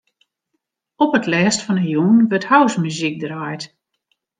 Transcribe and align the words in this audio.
Op 1.03 1.11
it 1.17 1.29
lêst 1.31 1.61
fan 1.65 1.79
'e 1.81 1.87
jûn 1.93 2.17
wurdt 2.29 2.49
housemuzyk 2.51 3.15
draaid. 3.21 3.63